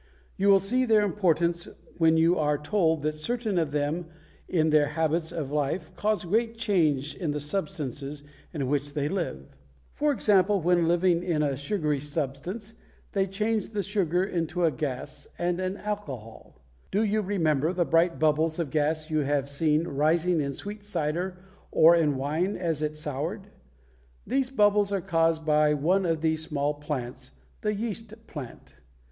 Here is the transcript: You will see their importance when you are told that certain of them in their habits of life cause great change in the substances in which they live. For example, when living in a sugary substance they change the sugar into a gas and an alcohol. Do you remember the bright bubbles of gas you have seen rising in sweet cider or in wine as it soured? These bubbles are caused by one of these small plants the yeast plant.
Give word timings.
You 0.35 0.47
will 0.49 0.59
see 0.59 0.85
their 0.85 1.03
importance 1.03 1.67
when 1.99 2.17
you 2.17 2.35
are 2.35 2.57
told 2.57 3.03
that 3.03 3.13
certain 3.13 3.59
of 3.59 3.69
them 3.71 4.07
in 4.47 4.71
their 4.71 4.87
habits 4.87 5.31
of 5.31 5.51
life 5.51 5.95
cause 5.95 6.25
great 6.25 6.57
change 6.57 7.13
in 7.15 7.29
the 7.29 7.39
substances 7.39 8.23
in 8.51 8.67
which 8.67 8.95
they 8.95 9.07
live. 9.07 9.55
For 9.93 10.11
example, 10.11 10.59
when 10.59 10.87
living 10.87 11.21
in 11.21 11.43
a 11.43 11.55
sugary 11.55 11.99
substance 11.99 12.73
they 13.11 13.27
change 13.27 13.69
the 13.69 13.83
sugar 13.83 14.23
into 14.23 14.63
a 14.63 14.71
gas 14.71 15.27
and 15.37 15.61
an 15.61 15.77
alcohol. 15.77 16.59
Do 16.89 17.03
you 17.03 17.21
remember 17.21 17.71
the 17.71 17.85
bright 17.85 18.17
bubbles 18.17 18.57
of 18.57 18.71
gas 18.71 19.11
you 19.11 19.19
have 19.19 19.51
seen 19.51 19.83
rising 19.87 20.41
in 20.41 20.53
sweet 20.53 20.83
cider 20.83 21.37
or 21.69 21.95
in 21.95 22.15
wine 22.15 22.55
as 22.57 22.81
it 22.81 22.97
soured? 22.97 23.51
These 24.25 24.49
bubbles 24.49 24.91
are 24.91 24.99
caused 24.99 25.45
by 25.45 25.75
one 25.75 26.07
of 26.07 26.21
these 26.21 26.41
small 26.41 26.73
plants 26.73 27.29
the 27.61 27.75
yeast 27.75 28.25
plant. 28.25 28.77